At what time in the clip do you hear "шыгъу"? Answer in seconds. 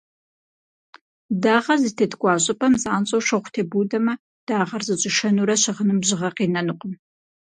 3.27-3.53